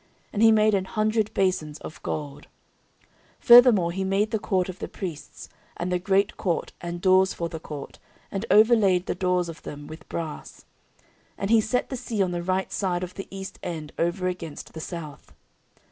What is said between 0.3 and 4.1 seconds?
And he made an hundred basons of gold. 14:004:009 Furthermore he